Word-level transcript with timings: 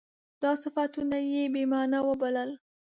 دا 0.41 0.51
صفتونه 0.63 1.17
یې 1.31 1.43
بې 1.53 1.63
معنا 1.71 1.99
وبلل. 2.05 2.51